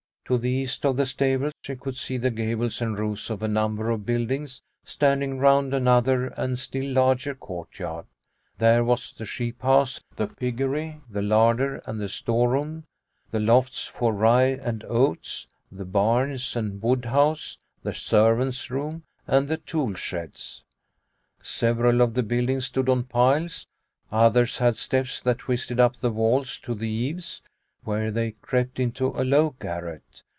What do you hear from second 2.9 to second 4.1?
roofs of a number of